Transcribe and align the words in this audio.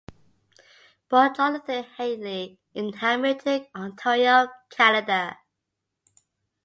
Born 1.09 1.35
Jonathan 1.35 1.85
Hatley 1.95 2.57
in 2.73 2.91
Hamilton, 2.91 3.67
Ontario, 3.75 4.47
Canada. 4.71 5.37